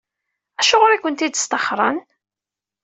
[0.61, 1.97] Acuɣer i kent-id-sṭaxren?